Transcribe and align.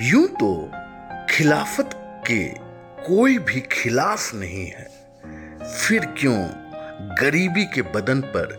यूँ 0.00 0.26
तो 0.28 0.70
खिलाफत 1.30 1.90
के 2.26 2.44
कोई 3.04 3.38
भी 3.38 3.60
खिलाफ 3.60 4.34
नहीं 4.34 4.66
है। 4.66 4.86
फिर 5.80 6.06
क्यों 6.06 6.48
गरीबी 7.20 7.64
के 7.64 7.82
बदन 7.82 8.20
पर 8.20 8.58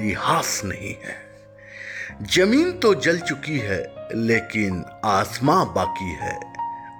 लिहास 0.00 0.62
नहीं 0.64 0.94
है? 1.04 1.16
ज़मीन 2.22 2.72
तो 2.72 2.94
जल 2.94 3.18
चुकी 3.18 3.58
है, 3.58 3.80
लेकिन 4.14 4.84
आसमां 5.04 5.66
बाकी 5.66 6.12
है। 6.12 6.38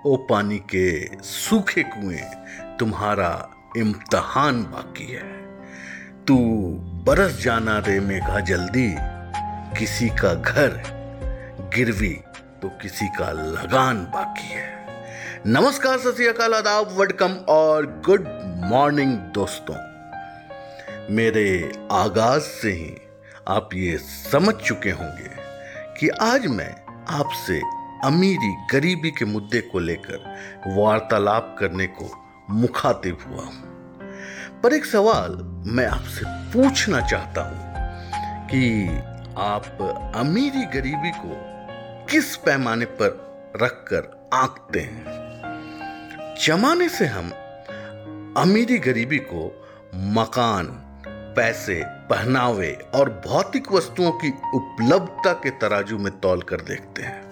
ओ 0.06 0.16
पानी 0.16 0.58
के 0.58 1.06
सूखे 1.22 1.82
कुएँ, 1.82 2.24
तुम्हारा 2.78 3.50
इम्तहान 3.76 4.62
बाकी 4.62 5.12
है। 5.12 5.32
तू 6.24 6.38
बरस 7.06 7.42
जाना 7.42 7.78
रे 7.78 8.00
मेघा 8.00 8.40
जल्दी, 8.40 8.94
किसी 9.78 10.08
का 10.08 10.34
घर 10.34 10.82
गिरवी 11.76 12.20
तो 12.64 12.68
किसी 12.68 13.08
का 13.08 13.32
लगान 13.32 14.04
बाकी 14.04 14.48
है। 14.48 14.86
नमस्कार, 15.46 15.98
सत 15.98 16.40
आदाब 16.40 16.88
वेलकम 16.98 17.32
और 17.48 18.02
गुड 18.06 18.24
मॉर्निंग 18.64 19.18
दोस्तों। 19.18 19.74
मेरे 21.14 21.72
आगाज़ 21.92 22.42
से 22.42 22.70
ही 22.72 22.96
आप 23.48 23.68
ये 23.74 23.98
समझ 23.98 24.54
चुके 24.54 24.90
होंगे 24.90 25.30
कि 26.00 26.08
आज 26.08 26.46
मैं 26.46 26.84
आपसे 27.08 27.60
अमीरी 28.04 28.56
गरीबी 28.72 29.10
के 29.10 29.24
मुद्दे 29.24 29.60
को 29.60 29.78
लेकर 29.78 30.36
वार्तालाप 30.66 31.56
करने 31.58 31.86
को 31.86 32.10
मुखातिब 32.50 33.18
हुआ 33.26 33.44
हूँ। 33.44 33.62
पर 34.62 34.72
एक 34.72 34.84
सवाल 34.84 35.30
मैं 35.66 35.86
आपसे 35.86 36.22
पूछना 36.26 37.00
चाहता 37.00 37.42
हूँ 37.42 37.74
कि 38.48 38.88
आप 39.38 39.64
अमीरी 40.16 40.80
गरीबी 40.80 41.10
को 41.10 41.53
किस 42.14 42.36
पैमाने 42.36 42.84
पर 42.84 43.08
रखकर 43.62 44.30
आंकते 44.34 44.80
हैं। 44.80 45.04
जमाने 46.46 46.88
से 46.88 47.06
हम 47.06 47.30
अमीरी 48.36 48.78
गरीबी 48.78 49.18
को 49.18 49.68
मकान, 49.94 50.66
पैसे, 51.08 51.84
पहनावे 51.84 52.78
और 52.94 53.22
भौतिक 53.26 53.72
वस्तुओं 53.72 54.12
की 54.12 54.28
उपलब्धता 54.54 55.32
के 55.32 55.50
तराजू 55.50 55.98
में 55.98 56.20
तौल 56.20 56.42
कर 56.42 56.56
देखते 56.56 57.02
हैं। 57.02 57.22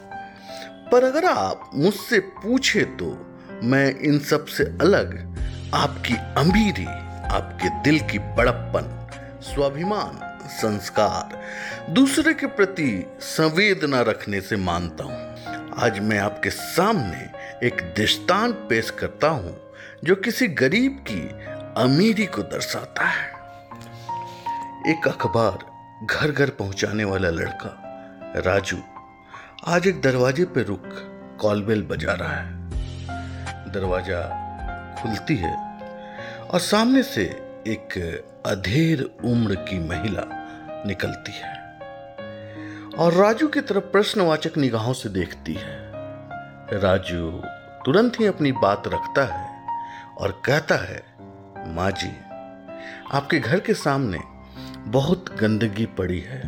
पर 0.92 1.04
अगर 1.04 1.24
आप 1.24 1.70
मुझसे 1.74 2.20
पूछे 2.20 2.84
तो 2.84 3.38
मैं 3.62 4.00
इन 4.00 4.18
सबसे 4.18 4.64
अलग, 4.64 5.36
आपकी 5.74 6.14
अमीरी, 6.14 6.86
आपके 7.34 7.68
दिल 7.80 8.00
की 8.00 8.18
बड़प्पन, 8.18 9.08
स्वाभिमान 9.42 10.31
संस्कार। 10.52 11.92
दूसरे 11.92 12.34
के 12.34 12.46
प्रति 12.46 13.16
संवेदना 13.20 14.00
रखने 14.00 14.40
से 14.40 14.56
मानता 14.56 15.04
हूँ। 15.04 15.74
आज 15.78 15.98
मैं 15.98 16.18
आपके 16.18 16.50
सामने 16.50 17.66
एक 17.66 17.82
दृष्टांत 17.96 18.54
पेश 18.54 18.90
करता 18.90 19.28
हूँ, 19.28 19.56
जो 20.04 20.14
किसी 20.14 20.46
गरीब 20.48 21.04
की 21.10 21.20
अमीरी 21.82 22.26
को 22.26 22.42
दर्शाता 22.42 23.04
है। 23.04 23.30
एक 24.88 25.08
अखबार 25.08 26.06
घर 26.06 26.30
घर 26.30 26.50
पहुँचाने 26.50 27.04
वाला 27.04 27.28
लड़का, 27.28 27.78
राजू, 28.46 28.78
आज 29.66 29.86
एक 29.86 30.00
दरवाजे 30.02 30.44
पर 30.44 30.64
रुक 30.64 30.88
कॉलबेल 31.40 31.82
बजा 31.82 32.12
रहा 32.12 32.36
है। 32.36 33.70
दरवाज़ा 33.72 34.20
खुलती 35.02 35.36
है 35.36 35.54
और 36.44 36.60
सामने 36.60 37.02
से 37.02 37.22
एक 37.66 37.98
अधेर 38.46 39.02
उम्र 39.24 39.54
की 39.54 39.78
महिला 39.78 40.22
निकलती 40.86 41.32
है 41.32 41.62
और 42.98 43.12
राजू 43.12 43.48
की 43.48 43.60
तरफ़ 43.60 43.84
प्रश्नवाचक 43.84 44.56
निगाहों 44.56 44.92
से 44.92 45.08
देखती 45.08 45.54
है। 45.54 45.92
राजू 46.78 47.30
तुरंत 47.84 48.20
ही 48.20 48.26
अपनी 48.26 48.52
बात 48.52 48.82
रखता 48.86 49.24
है 49.24 49.68
और 50.18 50.42
कहता 50.44 50.74
है, 50.74 51.02
माँ 51.74 51.90
जी, 51.90 52.12
आपके 53.12 53.40
घर 53.40 53.60
के 53.60 53.74
सामने 53.74 54.18
बहुत 54.78 55.36
गंदगी 55.36 55.86
पड़ी 55.86 56.20
है। 56.20 56.38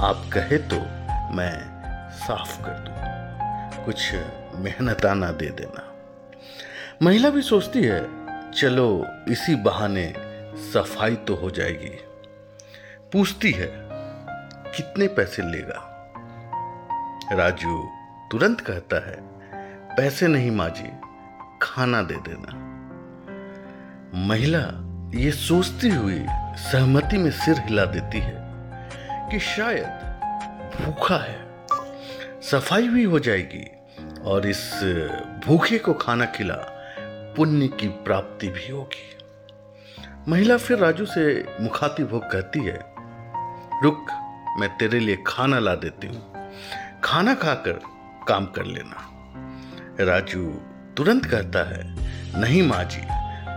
आप 0.00 0.30
कहे 0.32 0.58
तो 0.58 0.76
मैं 1.34 1.80
साफ़ 2.12 2.62
कर 2.62 2.70
दूँ। 2.70 3.10
कुछ 3.84 4.12
मेहनताना 4.54 5.32
दे 5.32 5.46
देना। 5.46 5.86
महिला 7.02 7.30
भी 7.30 7.42
सोचती 7.42 7.82
है, 7.82 8.20
चलो, 8.52 9.06
इसी 9.28 9.54
बहाने 9.54 10.14
सफ़ाई 10.56 11.16
तो 11.16 11.34
हो 11.34 11.50
जाएगी। 11.50 12.09
पूछती 13.12 13.50
है, 13.52 13.66
कितने 14.76 15.06
पैसे 15.08 15.42
लेगा? 15.42 15.78
राजू 17.32 17.88
तुरंत 18.30 18.60
कहता 18.60 18.96
है, 18.96 19.16
पैसे 19.96 20.26
नहीं 20.26 20.50
माजी, 20.50 20.90
खाना 21.62 22.02
दे 22.02 22.14
देना। 22.14 22.52
महिला 24.28 24.60
ये 25.20 25.30
सोचती 25.30 25.88
हुई 25.88 26.26
सहमति 26.56 27.18
में 27.18 27.30
सिर 27.30 27.58
हिला 27.58 27.84
देती 27.84 28.18
है 28.18 28.34
कि 29.30 29.38
शायद 29.38 29.88
भूखा 30.80 31.18
है। 31.18 31.38
सफ़ाई 32.42 32.88
भी 32.88 33.04
हो 33.04 33.18
जाएगी 33.18 33.66
और 34.20 34.46
इस 34.46 34.80
भूखे 35.46 35.78
को 35.78 35.94
खाना 35.94 36.24
खिला 36.26 36.56
पुण्य 37.36 37.68
की 37.68 37.88
प्राप्ति 37.88 38.48
भी 38.48 38.72
होगी। 38.72 39.16
महिला 40.28 40.56
फिर 40.56 40.78
राजू 40.78 41.06
से 41.06 41.56
मुखातिब 41.60 42.14
हो 42.14 42.18
कहती 42.18 42.60
है 42.60 42.89
रुक, 43.84 44.06
मैं 44.58 44.68
तेरे 44.76 44.98
लिए 45.00 45.16
खाना 45.26 45.58
ला 45.58 45.74
देती 45.74 46.06
हूँ। 46.06 46.50
खाना 47.04 47.34
खाकर 47.34 47.80
काम 48.28 48.46
कर 48.46 48.64
लेना। 48.64 48.96
राजू 50.00 50.48
तुरंत 50.96 51.24
कहता 51.24 51.62
है, 51.68 51.82
नहीं 52.40 52.62
माँ 52.62 52.84
जी, 52.84 53.00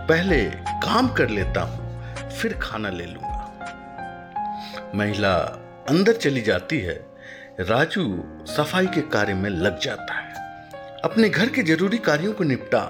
पहले 0.08 0.44
काम 0.84 1.08
कर 1.08 1.28
लेता 1.28 1.60
हूँ, 1.60 2.30
फिर 2.30 2.58
खाना 2.62 2.88
ले 2.88 3.04
लूँगा। 3.04 4.92
महिला 4.94 5.34
अंदर 5.88 6.12
चली 6.12 6.40
जाती 6.40 6.78
है। 6.80 6.94
राजू 7.60 8.24
सफ़ाई 8.46 8.86
के 8.86 9.00
कार्य 9.00 9.34
में 9.34 9.50
लग 9.50 9.78
जाता 9.78 10.14
है। 10.14 10.32
अपने 11.04 11.28
घर 11.28 11.48
के 11.48 11.62
ज़रूरी 11.62 11.98
कार्यों 11.98 12.32
को 12.32 12.44
निपटा 12.44 12.82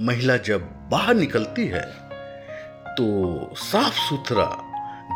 महिला 0.00 0.36
जब 0.36 0.68
बाहर 0.90 1.14
निकलती 1.14 1.66
है 1.66 1.82
तो 2.94 3.06
साफ़ 3.54 3.94
सुथरा 3.94 4.50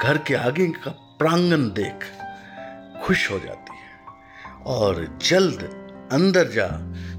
घर 0.03 0.19
के 0.19 0.35
आगे 0.35 0.67
का 0.67 1.08
प्रांगण 1.19 1.63
देख 1.75 2.05
खुश 3.03 3.31
हो 3.31 3.39
जाती 3.39 3.77
है 3.77 4.65
और 4.67 5.19
जल्द 5.23 5.63
अंदर 6.13 6.49
जा 6.49 6.67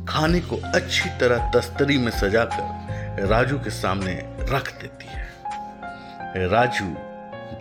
खाने 0.10 0.40
को 0.42 0.58
अच्छी 0.76 1.10
तरह 1.10 1.52
तस्तरी 1.52 1.98
में 1.98 2.12
सजाकर 2.12 3.28
राजू 3.28 3.58
के 3.60 3.70
सामने 3.70 4.14
रख 4.52 4.72
देती 4.82 5.08
है। 5.08 6.48
राजू 6.48 6.96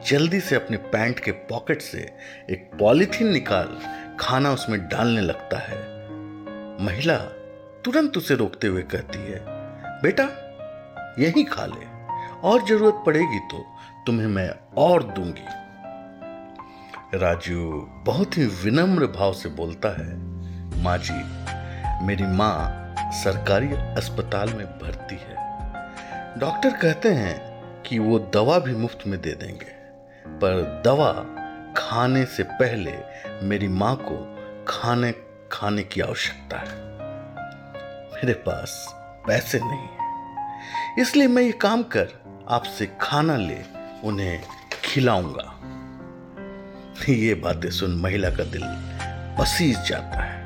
जल्दी 0.08 0.40
से 0.40 0.56
अपने 0.56 0.76
पैंट 0.76 1.20
के 1.20 1.32
पॉकेट 1.50 1.82
से 1.82 1.98
एक 2.50 2.70
पॉलीथीन 2.78 3.32
निकाल 3.32 3.76
खाना 4.20 4.52
उसमें 4.52 4.80
डालने 4.88 5.20
लगता 5.20 5.58
है। 5.58 5.76
महिला 6.84 7.16
तुरंत 7.84 8.16
उसे 8.16 8.34
रोकते 8.34 8.66
हुए 8.66 8.82
कहती 8.82 9.18
है, 9.18 9.40
बेटा, 10.02 10.24
यही 11.18 11.44
खा 11.44 11.66
ले, 11.66 11.86
और 12.48 12.66
ज़रूरत 12.66 13.02
पड़ेगी 13.06 13.38
तो 13.50 13.64
तुम्हें 14.06 14.26
मैं 14.26 14.50
और 14.78 15.02
दूँगी। 15.02 15.46
राजू 17.14 17.70
बहुत 18.06 18.36
ही 18.38 18.44
विनम्र 18.62 19.06
भाव 19.06 19.32
से 19.32 19.48
बोलता 19.48 19.88
है, 19.90 20.16
माँ 20.82 20.96
जी, 20.98 21.14
मेरी 22.06 22.24
माँ 22.36 23.12
सरकारी 23.14 23.68
अस्पताल 23.96 24.52
में 24.54 24.66
भर्ती 24.78 25.14
है। 25.14 25.36
डॉक्टर 26.40 26.76
कहते 26.78 27.08
हैं 27.08 27.82
कि 27.82 27.98
वो 27.98 28.18
दवा 28.34 28.58
भी 28.58 28.74
मुफ़्त 28.74 29.06
में 29.06 29.20
दे 29.20 29.32
देंगे, 29.32 29.72
पर 30.38 30.82
दवा 30.84 31.10
खाने 31.76 32.24
से 32.26 32.42
पहले 32.42 32.94
मेरी 33.42 33.68
माँ 33.70 33.94
को 34.02 34.16
खाने 34.68 35.12
खाने 35.52 35.82
की 35.82 36.00
आवश्यकता 36.00 36.58
है। 36.58 36.76
मेरे 38.12 38.32
पास 38.46 38.86
पैसे 39.26 39.58
नहीं 39.60 39.78
है, 39.78 41.02
इसलिए 41.02 41.28
मैं 41.28 41.42
ये 41.42 41.52
काम 41.52 41.82
कर 41.88 42.12
आपसे 42.48 42.90
खाना 43.00 43.36
ले 43.38 43.62
उन्हें 44.04 44.42
खिलाऊँगा। 44.84 45.54
ये 47.08 47.34
बातें 47.34 47.70
सुन 47.70 47.90
महिला 47.90 48.30
का 48.30 48.44
दिल 48.44 48.62
पसीज 49.38 49.78
जाता 49.80 50.22
है। 50.22 50.38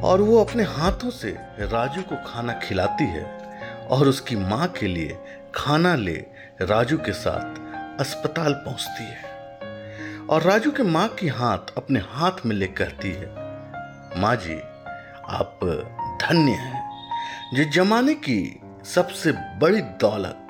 और 0.00 0.20
वो 0.20 0.44
अपने 0.44 0.62
हाथों 0.62 1.10
से 1.10 1.30
राजू 1.60 2.02
को 2.02 2.16
खाना 2.26 2.52
खिलाती 2.52 3.04
है 3.04 3.24
और 3.90 4.08
उसकी 4.08 4.36
माँ 4.36 4.68
के 4.68 4.86
लिए 4.86 5.18
खाना 5.54 5.94
ले 5.94 6.24
राजू 6.62 6.98
के 6.98 7.12
साथ 7.12 7.60
अस्पताल 8.00 8.52
पहुँचती 8.54 9.04
है। 9.04 9.24
और 10.26 10.42
राजू 10.42 10.70
के 10.70 10.82
माँ 10.82 11.08
की 11.08 11.28
हाथ 11.28 11.58
अपने 11.76 12.00
हाथ 12.00 12.46
में 12.46 12.56
ले 12.56 12.66
कहती 12.66 13.12
है, 13.12 13.26
माँ 14.20 14.36
जी, 14.36 14.58
आप 15.28 15.60
धन्य 16.22 16.52
हैं। 16.52 16.86
जिस 17.54 17.68
जमाने 17.68 18.14
की 18.14 18.60
सबसे 18.84 19.32
बड़ी 19.32 19.80
दौलत 19.80 20.46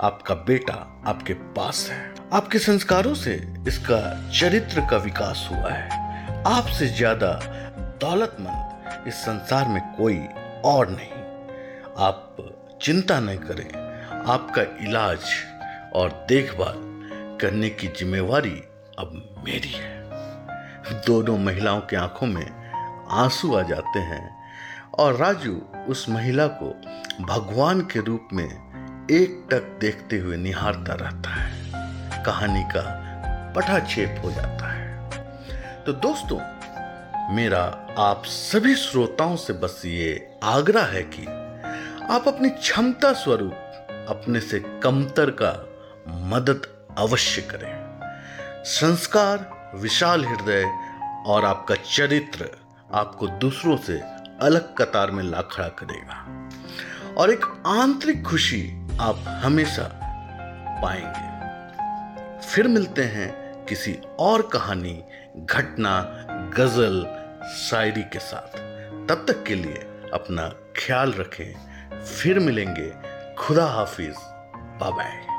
आपका 0.00 0.34
बेटा 0.34 1.02
आपके 1.06 1.34
पास 1.34 1.88
है। 1.90 2.19
आपके 2.32 2.58
संस्कारों 2.58 3.14
से 3.14 3.32
इसका 3.68 3.98
चरित्र 4.30 4.80
का 4.80 4.96
विकास 4.96 5.48
हुआ 5.50 5.70
है। 5.70 6.42
आपसे 6.46 6.86
ज़्यादा 6.88 7.32
दौलतमंद 8.00 9.08
इस 9.08 9.14
संसार 9.14 9.68
में 9.68 9.80
कोई 9.96 10.18
और 10.64 10.90
नहीं। 10.90 11.22
आप 11.98 12.36
चिंता 12.82 13.18
नहीं 13.20 13.38
करें। 13.38 13.70
आपका 14.32 14.62
इलाज 14.62 15.18
और 15.94 16.26
देखभाल 16.28 16.78
करने 17.40 17.68
की 17.70 17.88
जिम्मेवारी 17.88 18.62
अब 18.98 19.42
मेरी 19.44 19.72
है। 19.72 21.00
दोनों 21.06 21.38
महिलाओं 21.38 21.80
की 21.80 21.96
आँखों 21.96 22.26
में 22.26 22.46
आँसू 23.10 23.54
आ 23.54 23.62
जाते 23.62 23.98
हैं 23.98 24.28
और 24.98 25.16
राजू 25.16 25.60
उस 25.88 26.08
महिला 26.08 26.46
को 26.62 26.74
भगवान 27.24 27.80
के 27.80 28.00
रूप 28.00 28.28
में 28.32 28.48
एक 29.10 29.48
टक 29.50 29.78
देखते 29.80 30.18
हुए 30.18 30.36
निहारता 30.36 30.94
रहता 30.94 31.30
है। 31.30 31.59
कहानी 32.26 32.62
का 32.62 33.06
पटाक्षेप 33.56 34.22
हो 34.24 34.30
जाता 34.32 34.72
है। 34.72 35.10
तो 35.84 35.92
दोस्तों, 35.92 36.40
मेरा 37.34 37.86
आप 37.98 38.22
सभी 38.24 38.74
श्रोताओं 38.74 39.36
से 39.36 39.52
बस 39.52 39.82
ये 39.86 40.38
आग्रह 40.42 40.82
है 40.82 41.02
कि 41.02 41.26
आप 42.14 42.28
अपनी 42.28 42.50
क्षमता 42.50 43.12
स्वरूप, 43.12 43.52
अपने 44.08 44.40
से 44.40 44.60
कमतर 44.60 45.30
का 45.30 45.66
मदद 46.08 46.86
अवश्य 46.98 47.42
करें। 47.42 47.90
संस्कार, 48.64 49.70
विशाल 49.74 50.24
हृदय 50.24 50.64
और 51.26 51.44
आपका 51.44 51.74
चरित्र 51.74 52.48
आपको 52.94 53.26
दूसरों 53.26 53.76
से 53.76 54.00
अलग 54.42 54.76
कतार 54.76 55.10
में 55.10 55.24
ला 55.24 55.42
खड़ा 55.42 55.68
करेगा। 55.68 56.48
और 57.16 57.30
एक 57.30 57.62
आंतरिक 57.66 58.22
खुशी 58.22 58.86
आप 59.00 59.24
हमेशा 59.26 59.82
पाएँगे। 60.82 61.29
फिर 62.42 62.68
मिलते 62.68 63.02
हैं 63.02 63.64
किसी 63.64 63.98
और 64.18 64.42
कहानी, 64.42 65.04
घटना, 65.36 66.02
गज़ल, 66.56 67.06
शायरी 67.56 68.02
के 68.02 68.18
साथ। 68.18 68.58
तब 69.08 69.24
तक 69.28 69.44
के 69.44 69.54
लिए 69.54 70.10
अपना 70.14 70.48
ख्याल 70.48 71.12
रखें। 71.12 71.70
फिर 72.00 72.38
मिलेंगे। 72.38 72.92
खुदा 73.34 73.64
हाफिज। 73.64 74.14
बाय 74.54 75.29